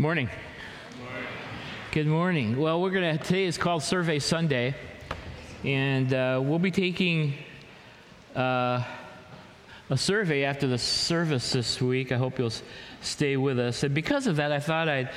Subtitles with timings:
[0.00, 0.30] Morning.
[1.90, 2.56] Good morning.
[2.56, 4.76] Well, we're gonna today is called Survey Sunday,
[5.64, 7.34] and uh, we'll be taking
[8.36, 8.84] uh,
[9.90, 12.12] a survey after the service this week.
[12.12, 12.52] I hope you'll
[13.00, 13.82] stay with us.
[13.82, 15.10] And because of that, I thought I'd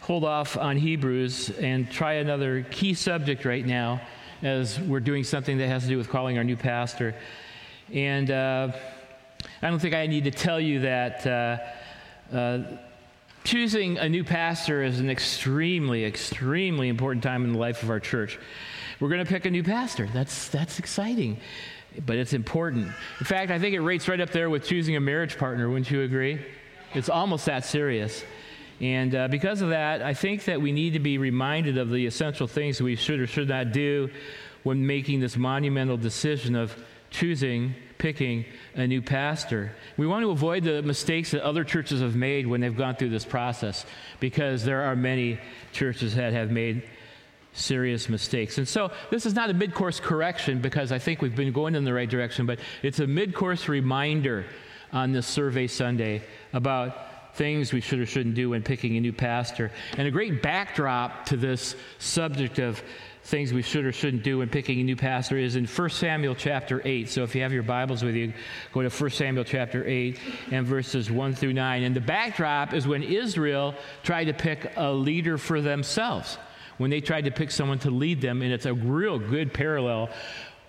[0.00, 4.00] hold off on Hebrews and try another key subject right now,
[4.42, 7.14] as we're doing something that has to do with calling our new pastor.
[7.92, 8.72] And uh,
[9.62, 11.24] I don't think I need to tell you that.
[13.44, 18.00] Choosing a new pastor is an extremely, extremely important time in the life of our
[18.00, 18.38] church.
[19.00, 20.08] We're going to pick a new pastor.
[20.14, 21.38] That's, that's exciting,
[22.06, 22.86] but it's important.
[23.20, 25.90] In fact, I think it rates right up there with choosing a marriage partner, wouldn't
[25.90, 26.40] you agree?
[26.94, 28.24] It's almost that serious.
[28.80, 32.06] And uh, because of that, I think that we need to be reminded of the
[32.06, 34.08] essential things we should or should not do
[34.62, 36.74] when making this monumental decision of
[37.10, 37.74] choosing,
[38.04, 38.44] picking
[38.74, 39.72] a new pastor.
[39.96, 43.08] We want to avoid the mistakes that other churches have made when they've gone through
[43.08, 43.86] this process
[44.20, 45.38] because there are many
[45.72, 46.82] churches that have made
[47.54, 48.58] serious mistakes.
[48.58, 51.74] And so this is not a mid course correction because I think we've been going
[51.74, 54.44] in the right direction, but it's a mid course reminder
[54.92, 59.14] on this survey Sunday about things we should or shouldn't do when picking a new
[59.14, 59.72] pastor.
[59.96, 62.82] And a great backdrop to this subject of
[63.24, 66.34] things we should or shouldn't do when picking a new pastor is in 1 Samuel
[66.34, 67.08] chapter 8.
[67.08, 68.34] So if you have your Bibles with you,
[68.72, 71.82] go to 1 Samuel chapter 8 and verses 1 through 9.
[71.84, 76.36] And the backdrop is when Israel tried to pick a leader for themselves,
[76.76, 78.42] when they tried to pick someone to lead them.
[78.42, 80.10] And it's a real good parallel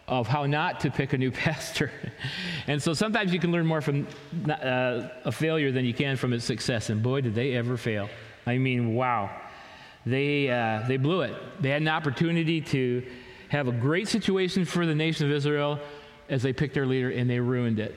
[0.07, 1.91] of how not to pick a new pastor.
[2.67, 4.07] and so sometimes you can learn more from
[4.49, 6.89] uh, a failure than you can from a success.
[6.89, 8.07] And boy, did they ever fail.
[8.47, 9.41] I mean, wow
[10.05, 11.33] they, uh, they blew it.
[11.61, 13.03] They had an opportunity to
[13.49, 15.79] have a great situation for the nation of Israel
[16.29, 17.95] as they picked their leader, and they ruined it.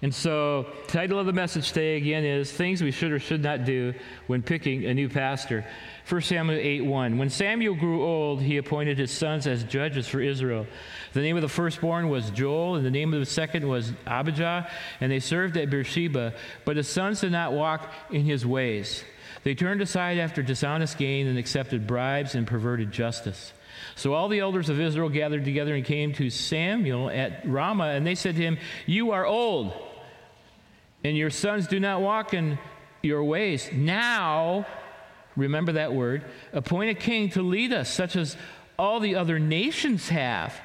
[0.00, 3.64] And so, title of the message today again is Things We Should or Should Not
[3.64, 3.92] Do
[4.28, 5.64] When Picking a New Pastor.
[6.08, 7.18] 1 Samuel 8 1.
[7.18, 10.68] When Samuel grew old, he appointed his sons as judges for Israel.
[11.14, 14.70] The name of the firstborn was Joel, and the name of the second was Abijah,
[15.00, 16.32] and they served at Beersheba.
[16.64, 19.02] But his sons did not walk in his ways.
[19.48, 23.54] They turned aside after dishonest gain and accepted bribes and perverted justice.
[23.96, 28.06] So all the elders of Israel gathered together and came to Samuel at Ramah, and
[28.06, 29.72] they said to him, You are old,
[31.02, 32.58] and your sons do not walk in
[33.00, 33.70] your ways.
[33.72, 34.66] Now,
[35.34, 38.36] remember that word, appoint a king to lead us, such as
[38.78, 40.60] all the other nations have.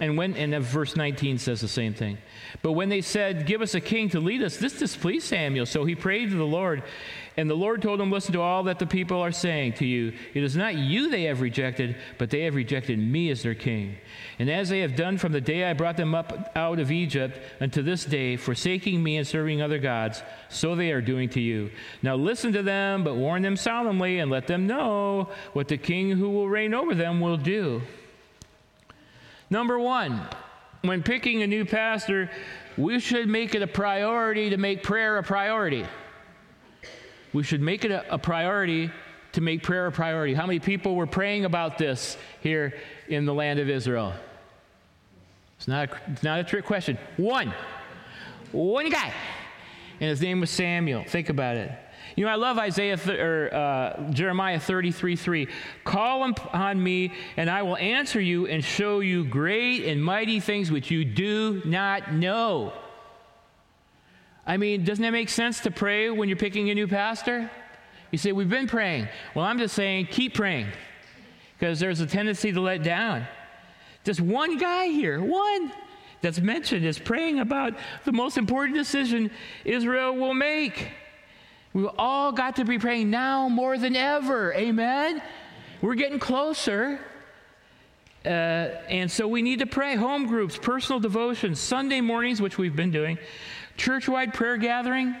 [0.00, 2.16] And when and verse 19 says the same thing.
[2.62, 5.66] But when they said, Give us a king to lead us, this displeased Samuel.
[5.66, 6.82] So he prayed to the Lord.
[7.36, 10.14] And the Lord told him, Listen to all that the people are saying to you.
[10.32, 13.96] It is not you they have rejected, but they have rejected me as their king.
[14.38, 17.38] And as they have done from the day I brought them up out of Egypt
[17.60, 21.70] unto this day, forsaking me and serving other gods, so they are doing to you.
[22.02, 26.12] Now listen to them, but warn them solemnly, and let them know what the king
[26.12, 27.82] who will reign over them will do.
[29.50, 30.22] Number one,
[30.82, 32.30] when picking a new pastor,
[32.78, 35.84] we should make it a priority to make prayer a priority.
[37.32, 38.90] We should make it a, a, priority
[39.32, 40.34] to make prayer a priority.
[40.34, 42.74] How many people were praying about this here
[43.08, 44.14] in the land of Israel?
[45.58, 46.96] It's not a, it's not a trick question.
[47.16, 47.52] One.
[48.52, 49.12] One guy.
[50.00, 51.04] And his name was Samuel.
[51.06, 51.70] Think about it.
[52.16, 55.48] You know, I love Isaiah th- or uh, Jeremiah 33 3.
[55.84, 60.70] Call upon me, and I will answer you and show you great and mighty things
[60.70, 62.72] which you do not know.
[64.46, 67.50] I mean, doesn't it make sense to pray when you're picking a new pastor?
[68.10, 69.08] You say, We've been praying.
[69.34, 70.68] Well, I'm just saying, keep praying
[71.58, 73.26] because there's a tendency to let down.
[74.02, 75.72] Just one guy here, one
[76.22, 79.30] that's mentioned, is praying about the most important decision
[79.64, 80.90] Israel will make.
[81.72, 84.52] We've all got to be praying now more than ever.
[84.54, 85.22] Amen?
[85.80, 86.98] We're getting closer.
[88.24, 89.94] Uh, and so we need to pray.
[89.94, 93.18] Home groups, personal devotions, Sunday mornings, which we've been doing,
[93.76, 95.14] church wide prayer gathering.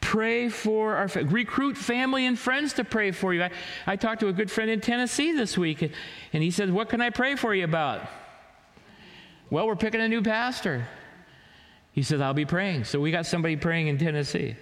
[0.00, 3.42] Pray for our recruit family and friends to pray for you.
[3.42, 3.50] I,
[3.86, 7.00] I talked to a good friend in Tennessee this week, and, he said, What can
[7.00, 8.08] I pray for you about?
[9.50, 10.86] Well, we're picking a new pastor.
[11.92, 12.84] He said, I'll be praying.
[12.84, 14.56] So we got somebody praying in Tennessee.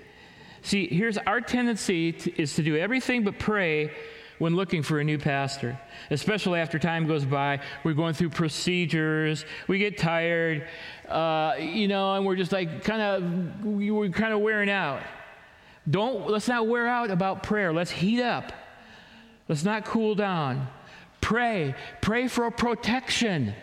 [0.64, 3.92] See, here's our tendency to, is to do everything but pray
[4.38, 5.78] when looking for a new pastor,
[6.10, 7.60] especially after time goes by.
[7.84, 10.66] We're going through procedures, we get tired,
[11.06, 15.02] uh, you know, and we're just like kind of we're kind of wearing out.
[15.88, 17.70] Don't let's not wear out about prayer.
[17.70, 18.50] Let's heat up.
[19.48, 20.66] Let's not cool down.
[21.20, 23.54] Pray, pray for protection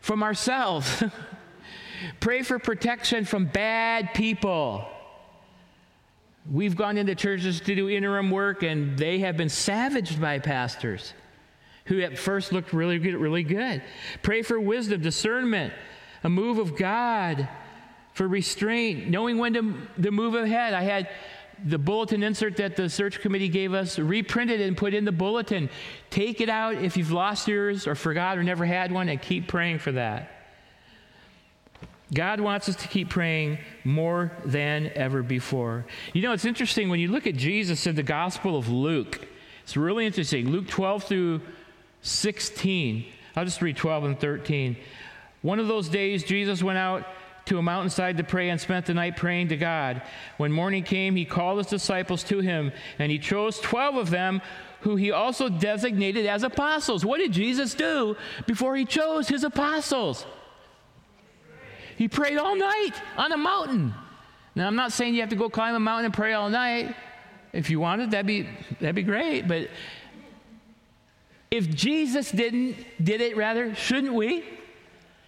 [0.00, 1.04] from ourselves.
[2.20, 4.88] pray for protection from bad people.
[6.50, 11.12] We've gone into churches to do interim work, and they have been savaged by pastors
[11.84, 13.82] who at first looked really good, really good.
[14.22, 15.72] Pray for wisdom, discernment,
[16.24, 17.48] a move of God,
[18.12, 20.74] for restraint, knowing when to, to move ahead.
[20.74, 21.08] I had
[21.64, 25.68] the bulletin insert that the search committee gave us reprinted and put in the bulletin.
[26.10, 29.48] Take it out if you've lost yours or forgot or never had one, and keep
[29.48, 30.37] praying for that.
[32.12, 35.84] God wants us to keep praying more than ever before.
[36.14, 39.26] You know, it's interesting when you look at Jesus in the Gospel of Luke.
[39.62, 40.48] It's really interesting.
[40.50, 41.40] Luke 12 through
[42.00, 43.04] 16.
[43.36, 44.76] I'll just read 12 and 13.
[45.42, 47.06] One of those days, Jesus went out
[47.46, 50.02] to a mountainside to pray and spent the night praying to God.
[50.38, 54.40] When morning came, he called his disciples to him, and he chose 12 of them
[54.80, 57.04] who he also designated as apostles.
[57.04, 58.16] What did Jesus do
[58.46, 60.24] before he chose his apostles?
[61.98, 63.92] He prayed all night on a mountain.
[64.54, 66.94] Now, I'm not saying you have to go climb a mountain and pray all night.
[67.52, 68.48] If you wanted, that'd be,
[68.78, 69.48] that'd be great.
[69.48, 69.68] But
[71.50, 74.44] if Jesus didn't, did it rather, shouldn't we?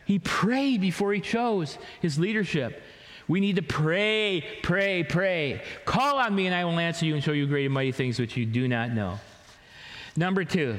[0.05, 2.81] He prayed before he chose his leadership.
[3.26, 5.62] We need to pray, pray, pray.
[5.84, 8.20] Call on me and I will answer you and show you great and mighty things
[8.20, 9.19] which you do not know.
[10.17, 10.78] Number two,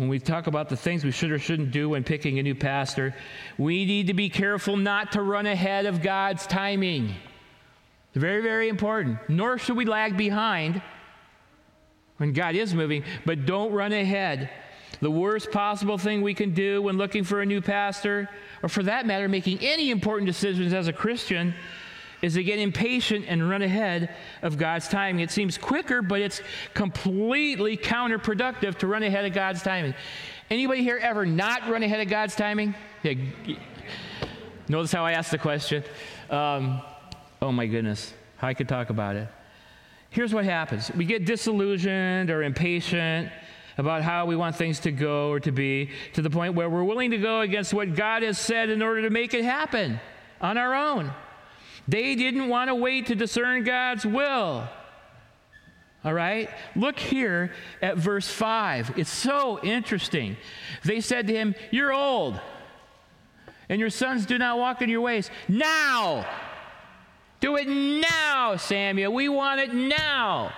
[0.00, 2.54] when we talk about the things we should or shouldn't do when picking a new
[2.54, 3.14] pastor,
[3.58, 7.14] we need to be careful not to run ahead of God's timing.
[8.14, 9.18] Very, very important.
[9.28, 10.80] Nor should we lag behind
[12.16, 14.48] when God is moving, but don't run ahead.
[15.02, 18.26] The worst possible thing we can do when looking for a new pastor,
[18.62, 21.54] or for that matter, making any important decisions as a Christian,
[22.22, 25.22] is to get impatient and run ahead of God's timing.
[25.22, 26.42] It seems quicker, but it's
[26.74, 29.94] completely counterproductive to run ahead of God's timing.
[30.50, 32.74] Anybody here ever not run ahead of God's timing?
[33.02, 33.14] Yeah.
[34.68, 35.82] Notice how I asked the question.
[36.28, 36.82] Um,
[37.40, 39.28] oh my goodness, I could talk about it.
[40.10, 43.30] Here's what happens we get disillusioned or impatient
[43.78, 46.84] about how we want things to go or to be to the point where we're
[46.84, 50.00] willing to go against what God has said in order to make it happen
[50.40, 51.12] on our own.
[51.90, 54.68] They didn't want to wait to discern God's will.
[56.04, 56.48] All right?
[56.76, 57.52] Look here
[57.82, 58.92] at verse 5.
[58.96, 60.36] It's so interesting.
[60.84, 62.40] They said to him, You're old,
[63.68, 65.30] and your sons do not walk in your ways.
[65.48, 66.26] Now!
[67.40, 69.12] Do it now, Samuel.
[69.12, 70.52] We want it now.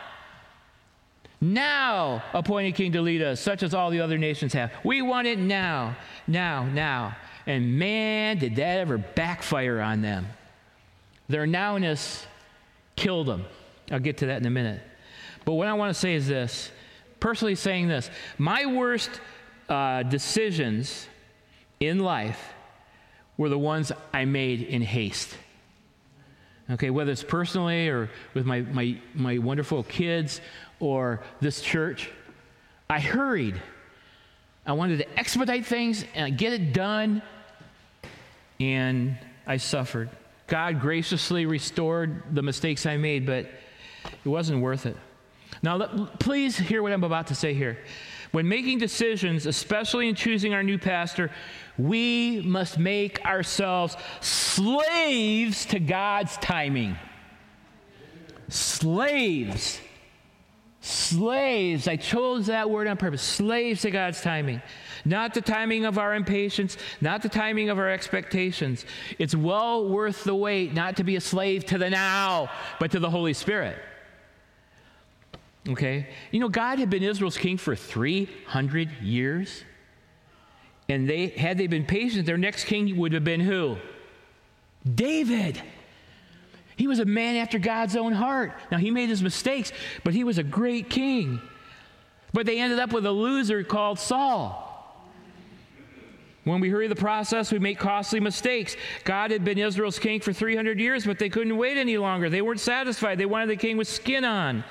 [1.40, 4.70] Now, appoint a king to lead us, such as all the other nations have.
[4.84, 5.96] We want it now,
[6.26, 7.16] now, now.
[7.46, 10.26] And man, did that ever backfire on them.
[11.32, 12.26] Their nowness
[12.94, 13.46] killed them.
[13.90, 14.82] I'll get to that in a minute.
[15.46, 16.70] But what I want to say is this
[17.20, 19.08] personally saying this my worst
[19.66, 21.08] uh, decisions
[21.80, 22.52] in life
[23.38, 25.34] were the ones I made in haste.
[26.70, 30.42] Okay, whether it's personally or with my, my, my wonderful kids
[30.80, 32.10] or this church,
[32.90, 33.58] I hurried.
[34.66, 37.22] I wanted to expedite things and get it done,
[38.60, 40.10] and I suffered.
[40.52, 43.46] God graciously restored the mistakes I made, but
[44.04, 44.98] it wasn't worth it.
[45.62, 47.78] Now, please hear what I'm about to say here.
[48.32, 51.30] When making decisions, especially in choosing our new pastor,
[51.78, 56.98] we must make ourselves slaves to God's timing.
[58.50, 59.80] Slaves.
[60.82, 61.88] Slaves.
[61.88, 63.22] I chose that word on purpose.
[63.22, 64.60] Slaves to God's timing.
[65.04, 68.84] Not the timing of our impatience, not the timing of our expectations.
[69.18, 73.00] It's well worth the wait not to be a slave to the now, but to
[73.00, 73.78] the Holy Spirit.
[75.68, 76.08] Okay?
[76.30, 79.64] You know, God had been Israel's king for 300 years.
[80.88, 83.76] And they had they been patient, their next king would have been who?
[84.94, 85.62] David.
[86.76, 88.52] He was a man after God's own heart.
[88.70, 89.72] Now, he made his mistakes,
[90.04, 91.40] but he was a great king.
[92.32, 94.61] But they ended up with a loser called Saul.
[96.44, 98.76] When we hurry the process, we make costly mistakes.
[99.04, 102.28] God had been Israel's king for 300 years, but they couldn't wait any longer.
[102.28, 103.18] They weren't satisfied.
[103.18, 104.64] They wanted the king with skin on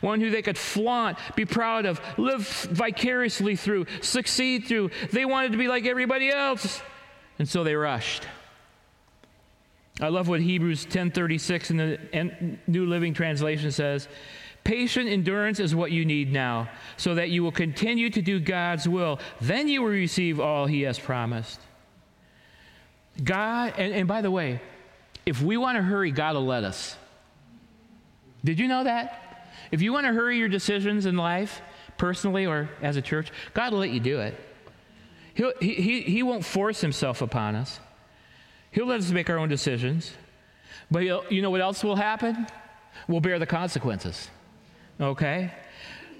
[0.00, 4.90] one who they could flaunt, be proud of, live vicariously through, succeed through.
[5.10, 6.82] They wanted to be like everybody else,
[7.38, 8.26] and so they rushed.
[10.00, 14.08] I love what Hebrews 10:36 in the New Living Translation says.
[14.66, 18.88] Patient endurance is what you need now, so that you will continue to do God's
[18.88, 19.20] will.
[19.40, 21.60] Then you will receive all He has promised.
[23.22, 24.60] God, and, and by the way,
[25.24, 26.96] if we want to hurry, God will let us.
[28.44, 29.52] Did you know that?
[29.70, 31.62] If you want to hurry your decisions in life,
[31.96, 34.34] personally or as a church, God will let you do it.
[35.34, 37.78] He'll, he, he, he won't force himself upon us.
[38.72, 40.10] He'll let us make our own decisions.
[40.90, 42.48] But you know what else will happen?
[43.06, 44.28] We'll bear the consequences.
[45.00, 45.52] Okay?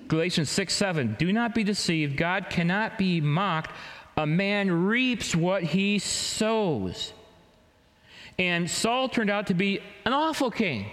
[0.08, 1.16] Galatians 6 7.
[1.18, 2.16] Do not be deceived.
[2.16, 3.72] God cannot be mocked.
[4.16, 7.12] A man reaps what he sows.
[8.38, 10.86] And Saul turned out to be an awful king.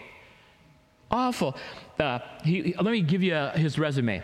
[1.11, 1.55] Awful.
[1.99, 4.23] Uh, he, let me give you uh, his resume.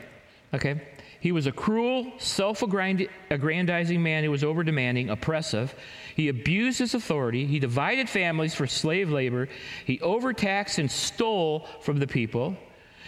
[0.53, 0.81] Okay?
[1.19, 5.75] He was a cruel, self aggrandizing man who was over demanding, oppressive.
[6.15, 7.45] He abused his authority.
[7.45, 9.49] He divided families for slave labor.
[9.85, 12.55] He overtaxed and stole from the people.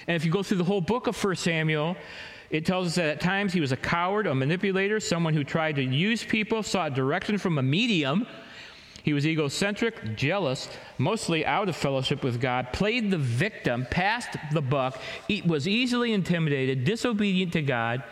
[0.08, 1.96] And if you go through the whole book of 1 Samuel,
[2.50, 5.78] it tells us that at times he was a coward, a manipulator, someone who tried
[5.78, 8.28] to use people, sought direction from a medium.
[9.04, 14.62] He was egocentric, jealous, mostly out of fellowship with God, played the victim, passed the
[14.62, 15.00] buck,
[15.46, 18.04] was easily intimidated, disobedient to God.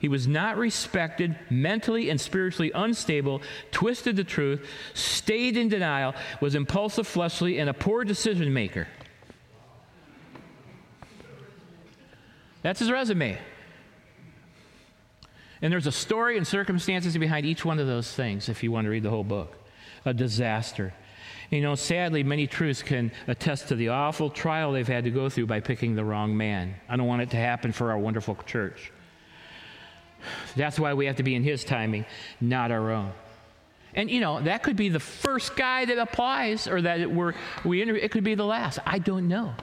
[0.00, 6.54] He was not respected, mentally and spiritually unstable, twisted the truth, stayed in denial, was
[6.54, 8.88] impulsive, fleshly, and a poor decision maker.
[12.64, 13.38] That's his resume.
[15.60, 18.86] And there's a story and circumstances behind each one of those things if you want
[18.86, 19.54] to read the whole book.
[20.06, 20.94] A disaster.
[21.50, 25.28] You know, sadly, many truths can attest to the awful trial they've had to go
[25.28, 26.74] through by picking the wrong man.
[26.88, 28.90] I don't want it to happen for our wonderful church.
[30.56, 32.06] That's why we have to be in his timing,
[32.40, 33.12] not our own.
[33.94, 37.82] And you know, that could be the first guy that applies, or that we're, we
[37.82, 38.02] interview.
[38.02, 38.78] It could be the last.
[38.86, 39.54] I don't know.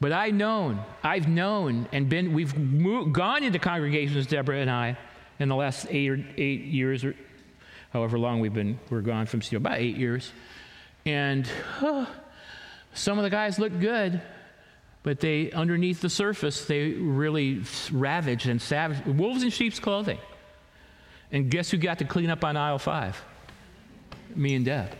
[0.00, 4.96] But I've known, I've known, and been, we've moved, gone into congregations, Deborah and I,
[5.38, 7.14] in the last eight, or eight years, or
[7.92, 10.32] however long we've been, we're gone from you about eight years.
[11.04, 11.46] And
[11.82, 12.08] oh,
[12.94, 14.22] some of the guys look good,
[15.02, 20.18] but they, underneath the surface, they really ravaged and savage, wolves in sheep's clothing.
[21.32, 23.22] And guess who got to clean up on aisle five?
[24.34, 24.90] Me and Deb.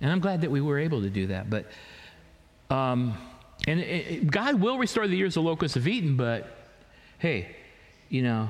[0.00, 1.48] And I'm glad that we were able to do that.
[1.48, 1.66] But
[2.72, 3.14] um,
[3.66, 6.56] and it, it, God will restore the years the locusts have eaten, but
[7.18, 7.54] hey,
[8.08, 8.48] you know,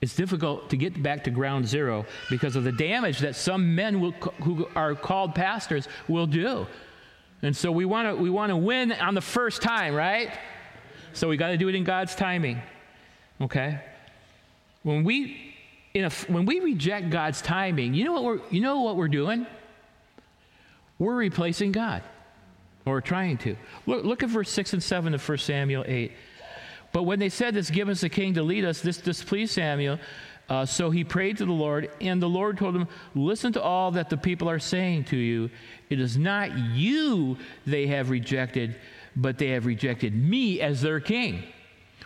[0.00, 4.00] it's difficult to get back to ground zero because of the damage that some men
[4.00, 6.66] will, who are called pastors will do.
[7.42, 10.30] And so we want to we want to win on the first time, right?
[11.12, 12.62] So we got to do it in God's timing.
[13.40, 13.80] Okay?
[14.82, 15.54] When we
[15.94, 19.08] in a, when we reject God's timing, you know what we're you know what we're
[19.08, 19.46] doing?
[20.98, 22.02] We're replacing God
[22.84, 23.56] or trying to.
[23.86, 26.12] Look, look at verse 6 and 7 of 1 Samuel 8.
[26.92, 29.98] But when they said this, give us a king to lead us, this displeased Samuel.
[30.48, 33.90] Uh, so he prayed to the Lord, and the Lord told him, Listen to all
[33.90, 35.50] that the people are saying to you.
[35.90, 38.76] It is not you they have rejected,
[39.14, 41.42] but they have rejected me as their king.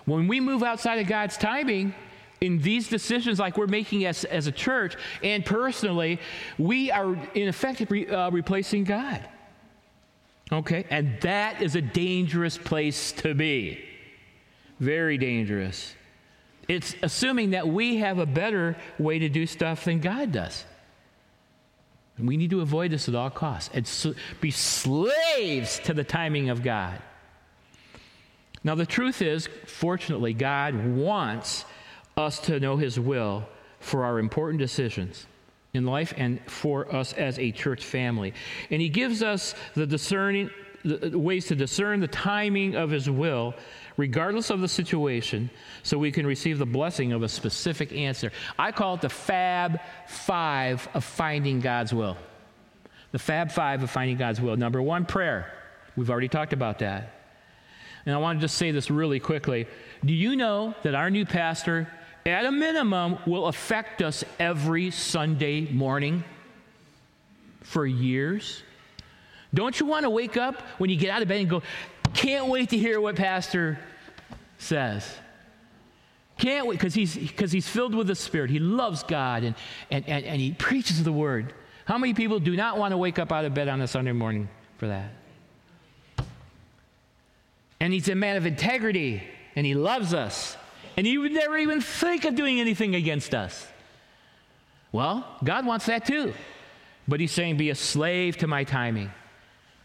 [0.06, 1.94] When we move outside of God's timing,
[2.40, 6.18] in these decisions like we're making as, as a church and personally,
[6.58, 9.24] we are in effect re, uh, replacing God.
[10.50, 10.84] Okay?
[10.90, 13.84] And that is a dangerous place to be.
[14.80, 15.94] Very dangerous.
[16.68, 20.64] It's assuming that we have a better way to do stuff than God does.
[22.16, 26.50] And we need to avoid this at all costs and be slaves to the timing
[26.50, 27.00] of God.
[28.64, 31.64] Now, the truth is, fortunately, God wants
[32.16, 33.48] us to know His will
[33.80, 35.26] for our important decisions
[35.74, 38.34] in life and for us as a church family.
[38.70, 40.50] And he gives us the discerning
[40.84, 43.54] the ways to discern the timing of his will
[43.96, 45.48] regardless of the situation
[45.82, 48.32] so we can receive the blessing of a specific answer.
[48.58, 52.16] I call it the Fab 5 of finding God's will.
[53.12, 54.56] The Fab 5 of finding God's will.
[54.56, 55.52] Number 1 prayer.
[55.96, 57.14] We've already talked about that.
[58.04, 59.68] And I want to just say this really quickly.
[60.04, 61.88] Do you know that our new pastor
[62.24, 66.24] at a minimum, will affect us every Sunday morning
[67.62, 68.62] for years.
[69.54, 71.62] Don't you want to wake up when you get out of bed and go,
[72.14, 73.78] can't wait to hear what Pastor
[74.58, 75.08] says?
[76.38, 78.50] Can't wait, because he's, cause he's filled with the Spirit.
[78.50, 79.54] He loves God and,
[79.90, 81.52] and, and, and he preaches the Word.
[81.84, 84.12] How many people do not want to wake up out of bed on a Sunday
[84.12, 84.48] morning
[84.78, 85.10] for that?
[87.80, 89.22] And he's a man of integrity
[89.56, 90.56] and he loves us
[90.96, 93.66] and he would never even think of doing anything against us.
[94.92, 96.34] Well, God wants that too.
[97.08, 99.10] But he's saying, be a slave to my timing,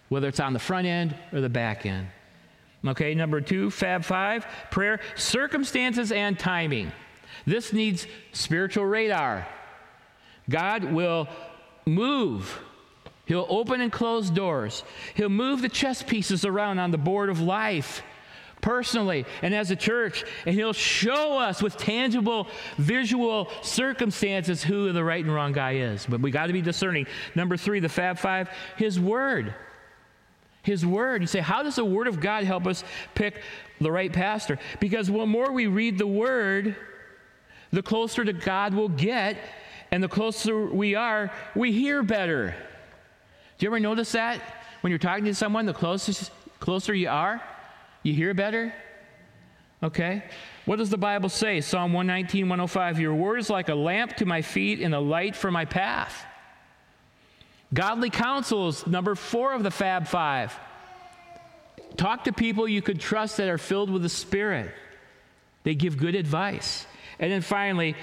[0.10, 2.08] whether it's on the front end or the back end.
[2.86, 6.92] Okay, number two, Fab Five, prayer, circumstances and timing.
[7.46, 9.48] This needs spiritual radar.
[10.50, 11.28] God will
[11.86, 12.62] move.
[13.26, 14.84] He'll open and close doors.
[15.16, 18.04] He'll move the chess pieces around on the board of life
[18.62, 22.48] personally and as a church, and He'll show us with tangible,
[22.78, 26.06] visual circumstances who the right and wrong guy is.
[26.06, 27.08] But we got to be discerning.
[27.36, 29.54] Number three, the Fab Five, His Word.
[30.64, 31.22] His Word.
[31.22, 32.84] You say, How does the Word of God help us
[33.16, 33.42] pick
[33.80, 34.60] the right pastor?
[34.80, 36.76] Because the more we read the Word,
[37.72, 39.38] the closer to God we'll get,
[39.92, 42.56] and the closer we are, we hear better.
[43.58, 44.42] Do you ever notice that?
[44.82, 47.42] When you're talking to someone, the closest, closer you are,
[48.08, 48.74] you hear better?
[49.84, 50.24] Okay?
[50.66, 51.62] What does the Bible say?
[51.62, 55.36] Psalm 119, 105 Your word is like a lamp to my feet and a light
[55.36, 56.26] for my path.
[57.74, 60.58] Godly counsel is number four of the Fab Five.
[61.96, 64.72] Talk to people you could trust that are filled with the Spirit.
[65.64, 66.86] They give good advice.
[67.20, 67.96] And then finally,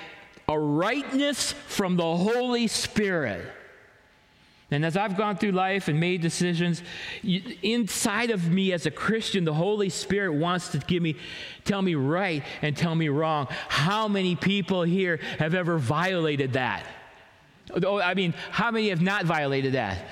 [0.48, 3.46] a rightness from the Holy Spirit.
[4.74, 6.82] And as I've gone through life and made decisions,
[7.62, 11.16] inside of me as a Christian, the Holy Spirit wants to give me,
[11.64, 13.46] tell me right and tell me wrong.
[13.68, 16.84] How many people here have ever violated that?
[17.84, 20.04] Oh, I mean, how many have not violated that?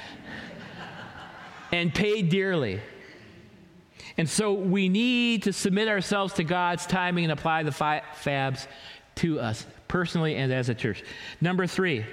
[1.73, 2.81] and paid dearly.
[4.19, 8.67] And so we need to submit ourselves to God's timing and apply the fi- fabs
[9.17, 11.03] to us personally and as a church.
[11.41, 12.05] Number three,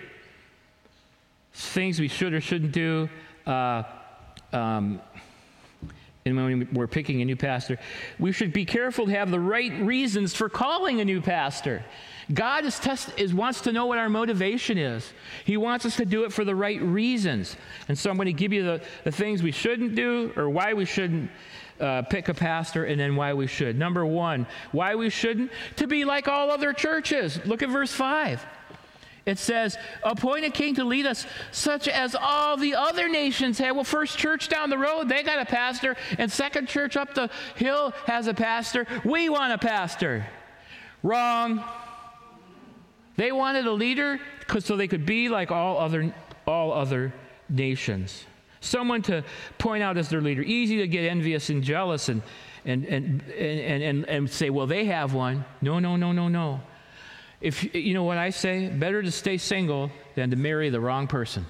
[1.53, 3.09] things we should or shouldn't do.
[3.45, 3.83] Uh,
[4.53, 5.01] um,
[6.25, 7.79] and when we're picking a new pastor,
[8.19, 11.83] we should be careful to have the right reasons for calling a new pastor.
[12.33, 15.11] God is test, is, wants to know what our motivation is.
[15.45, 17.55] He wants us to do it for the right reasons.
[17.87, 20.73] And so I'm going to give you the, the things we shouldn't do or why
[20.73, 21.31] we shouldn't
[21.79, 23.77] uh, pick a pastor and then why we should.
[23.77, 25.51] Number one, why we shouldn't?
[25.77, 27.39] To be like all other churches.
[27.45, 28.45] Look at verse 5.
[29.29, 33.75] It says, appoint a king to lead us, such as all the other nations have.
[33.75, 37.29] Well, First Church down the road, they got a pastor, and Second Church up the
[37.55, 38.87] hill has a pastor.
[39.05, 40.25] We want a pastor.
[41.03, 41.63] Wrong.
[43.17, 44.19] They wanted a leader
[44.59, 46.11] so they could be like all other,
[46.47, 47.13] all other
[47.49, 48.25] nations.
[48.61, 49.23] Someone to
[49.59, 50.41] point out as their leader.
[50.41, 52.23] Easy to get envious and jealous and,
[52.65, 55.45] and, and, and, and, and say, well, they have one.
[55.61, 56.61] No, no, no, no, no.
[57.41, 61.07] If you know what I say, better to stay single than to marry the wrong
[61.07, 61.45] person.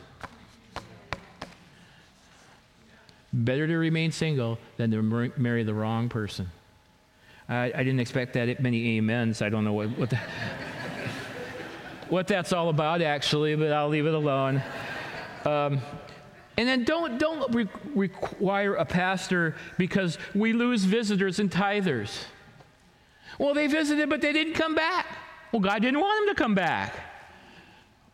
[3.33, 6.49] Better to remain single than to marry the wrong person.
[7.47, 9.41] I, I didn't expect that many amens.
[9.41, 10.19] I don't know what, what, the,
[12.09, 14.61] what that's all about, actually, but I'll leave it alone.
[15.45, 15.81] Um,
[16.57, 22.25] and then don't, don't re- require a pastor because we lose visitors and tithers.
[23.39, 25.07] Well, they visited, but they didn't come back.
[25.51, 26.93] Well, God didn't want them to come back.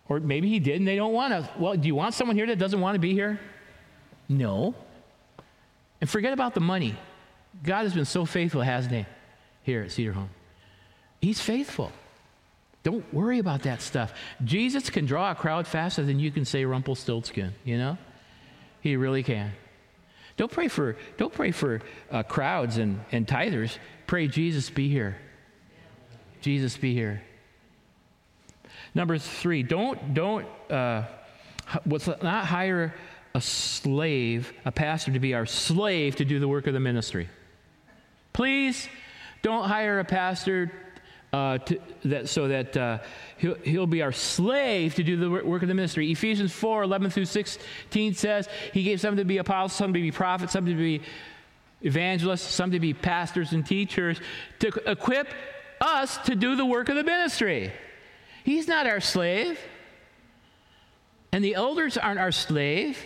[0.08, 1.50] Or maybe He did and they don't want to.
[1.60, 3.40] Well, do you want someone here that doesn't want to be here?
[4.30, 4.76] No.
[6.02, 6.96] And forget about the money.
[7.64, 9.06] God has been so faithful, hasn't He,
[9.64, 10.30] here at Cedar Home?
[11.22, 11.92] He's faithful.
[12.84, 14.14] Don't worry about that stuff.
[14.44, 17.98] Jesus can draw a crowd faster than you can say Rumpelstiltskin, you know?
[18.82, 19.52] He really can.
[20.38, 23.78] Don't pray for, don't pray for uh, crowds and, and tithers.
[24.06, 25.18] Pray, Jesus, be here.
[26.46, 27.24] Jesus be here.
[28.94, 31.06] Number three, don't, don't, uh,
[31.88, 32.94] not hire
[33.34, 37.30] a slave, a pastor to be our slave to do the work of the ministry.
[38.32, 38.88] Please
[39.42, 40.72] don't hire a pastor
[41.34, 43.00] uh, to, that, so that uh,
[43.38, 46.12] he'll, he'll be our slave to do the work of the ministry.
[46.12, 50.12] Ephesians 4 11 through 16 says, He gave some to be apostles, some to be
[50.12, 51.02] prophets, some to be
[51.82, 54.20] evangelists, some to be pastors and teachers,
[54.60, 55.28] to equip
[55.86, 57.72] us to do the work of the ministry.
[58.44, 59.60] He's not our slave.
[61.32, 62.98] And the elders aren't our slave.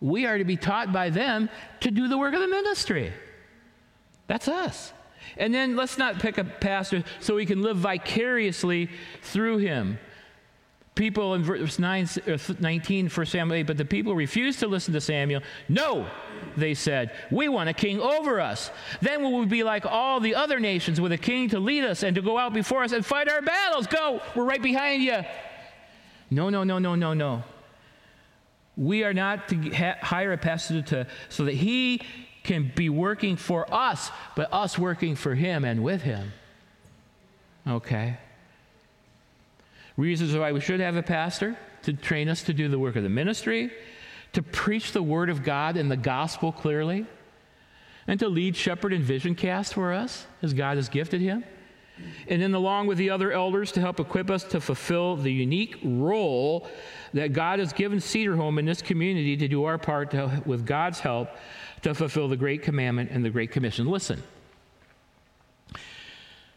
[0.00, 1.48] We are to be taught by them
[1.80, 3.12] to do the work of the ministry.
[4.26, 4.92] That's us.
[5.36, 8.90] And then let's not pick a pastor so we can live vicariously
[9.22, 9.98] through him
[10.96, 14.92] people in verse 9, uh, 19 for Samuel 8, but the people refused to listen
[14.94, 15.42] to Samuel.
[15.68, 16.06] No,
[16.56, 18.70] they said, we want a king over us.
[19.00, 22.02] Then we will be like all the other nations with a king to lead us
[22.02, 23.86] and to go out before us and fight our battles.
[23.86, 25.18] Go, we're right behind you.
[26.30, 27.44] No, no, no, no, no, no.
[28.76, 32.02] We are not to ha- hire a pastor to, so that he
[32.42, 36.32] can be working for us, but us working for him and with him.
[37.66, 38.18] Okay.
[39.96, 43.02] Reasons why we should have a pastor to train us to do the work of
[43.02, 43.72] the ministry,
[44.32, 47.06] to preach the word of God and the gospel clearly,
[48.06, 51.44] and to lead shepherd and vision cast for us as God has gifted him.
[52.28, 55.78] And then, along with the other elders, to help equip us to fulfill the unique
[55.82, 56.68] role
[57.14, 60.66] that God has given Cedar Home in this community to do our part to, with
[60.66, 61.30] God's help
[61.82, 63.86] to fulfill the Great Commandment and the Great Commission.
[63.86, 64.22] Listen,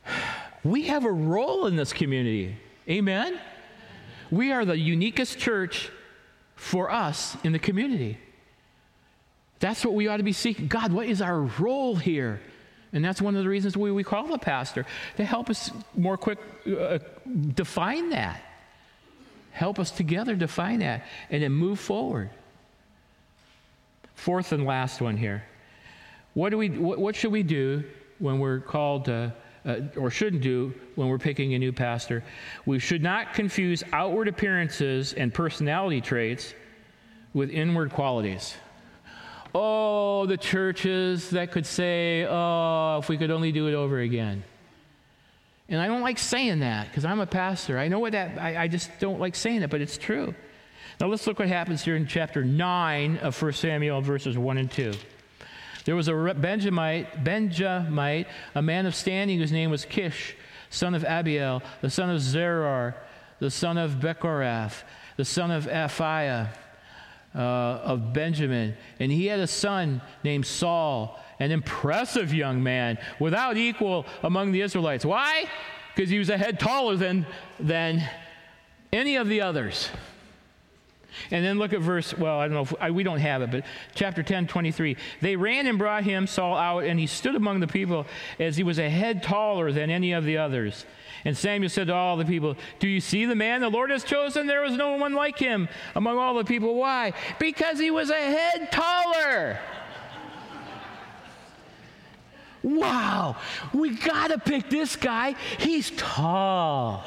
[0.63, 2.57] we have a role in this community.
[2.89, 3.39] Amen?
[4.31, 5.89] We are the uniquest church
[6.55, 8.17] for us in the community.
[9.59, 10.67] That's what we ought to be seeking.
[10.67, 12.41] God, what is our role here?
[12.93, 14.85] And that's one of the reasons we, we call the pastor
[15.17, 16.99] to help us more quick uh,
[17.53, 18.43] define that.
[19.51, 22.29] Help us together define that and then move forward.
[24.15, 25.43] Fourth and last one here.
[26.33, 27.83] What, do we, what, what should we do
[28.19, 29.33] when we're called to,
[29.69, 32.23] uh, or shouldn't do when we're picking a new pastor?
[32.65, 36.53] We should not confuse outward appearances and personality traits
[37.33, 38.55] with inward qualities.
[39.53, 44.43] Oh, the churches that could say, oh, if we could only do it over again.
[45.69, 47.77] And I don't like saying that because I'm a pastor.
[47.77, 50.33] I know what that, I, I, just don't like saying it, but it's true.
[50.99, 54.71] Now let's look what happens here in chapter 9 of 1 Samuel, verses 1 and
[54.71, 54.93] 2.
[55.89, 60.35] There was a Benjamite, Benjamite, a man of standing whose name was Kish,
[60.69, 62.93] son of Abiel, the son of Zeror,
[63.39, 64.83] the son of Bechorath,
[65.17, 66.49] the son of Aphiah
[67.33, 68.77] uh, of Benjamin.
[68.99, 74.61] And he had a son named Saul, an impressive young man, without equal among the
[74.61, 75.03] Israelites.
[75.03, 75.45] Why?
[75.95, 77.25] Because he was a head taller than,
[77.59, 78.07] than
[78.93, 79.89] any of the others.
[81.31, 83.51] And then look at verse, well, I don't know, if, I, we don't have it,
[83.51, 84.97] but chapter 10, 23.
[85.21, 88.05] They ran and brought him, Saul, out, and he stood among the people
[88.39, 90.85] as he was a head taller than any of the others.
[91.25, 94.03] And Samuel said to all the people, Do you see the man the Lord has
[94.03, 94.47] chosen?
[94.47, 96.75] There was no one like him among all the people.
[96.75, 97.13] Why?
[97.39, 99.59] Because he was a head taller.
[102.63, 103.37] wow,
[103.73, 105.35] we got to pick this guy.
[105.57, 107.03] He's tall.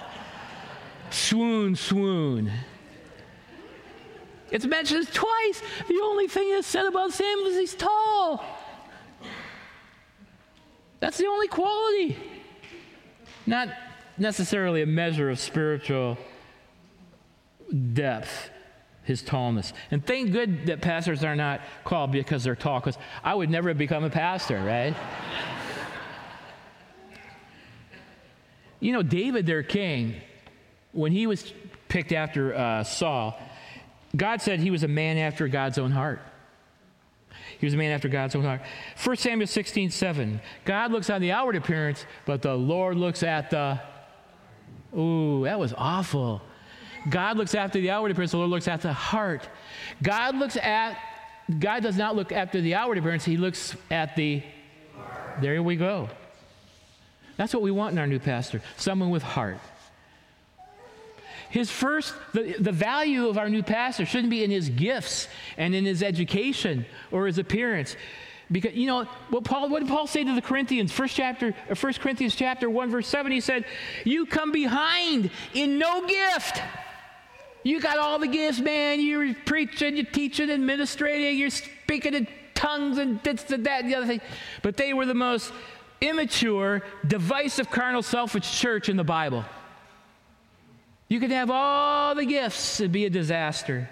[1.11, 2.51] Swoon, swoon.
[4.53, 5.63] It's mentioned twice.
[5.89, 8.45] The only thing that's said about Samuel is he's tall.
[11.01, 12.17] That's the only quality.
[13.47, 13.69] Not
[14.19, 16.19] necessarily a measure of spiritual
[17.95, 18.51] depth,
[19.05, 19.73] his tallness.
[19.91, 23.73] And thank good that pastors are not called because they're tall, because I would never
[23.73, 24.95] become a pastor, right?
[28.81, 30.17] you know, David, their king,
[30.93, 31.55] when he was
[31.89, 33.41] picked after uh, Saul,
[34.15, 36.21] God said he was a man after God's own heart.
[37.59, 38.61] He was a man after God's own heart.
[39.03, 40.41] 1 Samuel 16, 7.
[40.65, 43.81] God looks on the outward appearance, but the Lord looks at the
[44.97, 46.43] Ooh, that was awful.
[47.09, 49.49] God looks after the outward appearance, the Lord looks at the heart.
[50.03, 50.99] God looks at,
[51.59, 54.43] God does not look after the outward appearance, He looks at the,
[55.41, 56.09] there we go.
[57.37, 59.59] That's what we want in our new pastor someone with heart.
[61.53, 65.75] His first, the, the value of our new pastor shouldn't be in his gifts and
[65.75, 67.95] in his education or his appearance.
[68.51, 70.93] Because you know what Paul what did Paul say to the Corinthians?
[70.93, 73.67] First chapter, uh, First Corinthians chapter 1, verse 7, he said,
[74.05, 76.63] You come behind in no gift.
[77.65, 79.03] You got all the gifts, man.
[79.03, 83.97] You're preaching, you're teaching, administrating, you're speaking in tongues and this and that and the
[83.97, 84.23] other thing.
[84.63, 85.53] But they were the most
[86.01, 89.45] immature, divisive, carnal, selfish church in the Bible.
[91.13, 93.89] You could have all the gifts and be a disaster.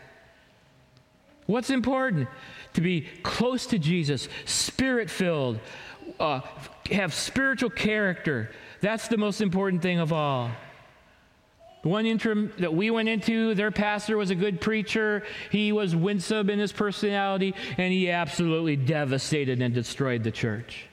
[1.47, 2.29] What's important?
[2.75, 5.61] to be close to Jesus, spirit filled,
[6.19, 6.41] uh,
[6.91, 8.51] have spiritual character.
[8.81, 10.51] That's the most important thing of all.
[11.83, 15.25] One interim that we went into, their pastor was a good preacher.
[15.51, 20.87] He was winsome in his personality, and he absolutely devastated and destroyed the church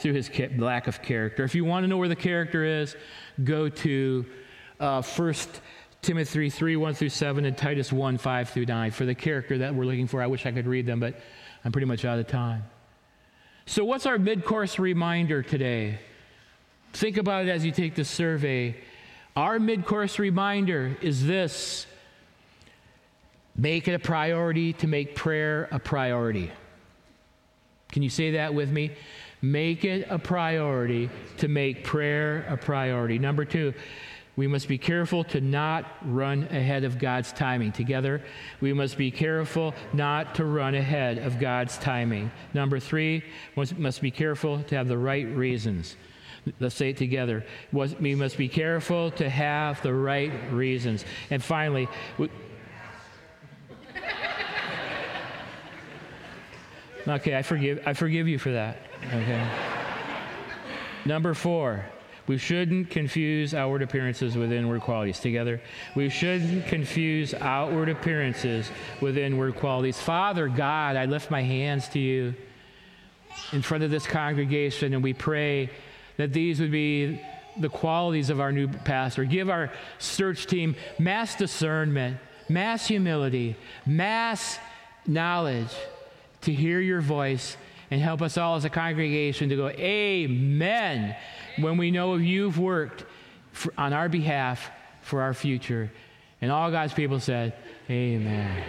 [0.00, 1.44] through his lack of character.
[1.44, 2.94] If you want to know where the character is,
[3.42, 4.26] go to
[4.80, 5.02] uh,
[6.02, 9.74] Timothy 3 1 through 7, and Titus 1 5 through 9 for the character that
[9.74, 10.22] we're looking for.
[10.22, 11.14] I wish I could read them, but
[11.64, 12.64] I'm pretty much out of time.
[13.66, 16.00] So, what's our mid course reminder today?
[16.92, 18.76] Think about it as you take the survey.
[19.36, 21.86] Our mid course reminder is this
[23.54, 26.50] make it a priority to make prayer a priority.
[27.92, 28.92] Can you say that with me?
[29.42, 33.18] Make it a priority to make prayer a priority.
[33.18, 33.74] Number two,
[34.40, 37.72] we must be careful to not run ahead of God's timing.
[37.72, 38.22] Together,
[38.62, 42.30] we must be careful not to run ahead of God's timing.
[42.54, 43.22] Number three,
[43.54, 45.94] must be careful to have the right reasons.
[46.58, 47.44] Let's say it together.
[47.70, 51.04] We must be careful to have the right reasons.
[51.28, 52.30] And finally, we,
[57.08, 58.78] okay, I forgive, I forgive you for that.
[59.04, 59.46] Okay.
[61.04, 61.84] Number four,
[62.30, 65.18] we shouldn't confuse outward appearances with inward qualities.
[65.18, 65.60] Together,
[65.96, 70.00] we shouldn't confuse outward appearances with inward qualities.
[70.00, 72.32] Father God, I lift my hands to you
[73.50, 75.70] in front of this congregation and we pray
[76.18, 77.20] that these would be
[77.58, 79.24] the qualities of our new pastor.
[79.24, 82.16] Give our search team mass discernment,
[82.48, 84.60] mass humility, mass
[85.04, 85.74] knowledge,
[86.42, 87.56] to hear your voice
[87.90, 91.16] and help us all as a congregation to go, Amen,
[91.58, 93.04] when we know you've worked
[93.52, 94.70] for, on our behalf
[95.02, 95.90] for our future.
[96.40, 97.54] And all God's people said,
[97.88, 98.64] Amen.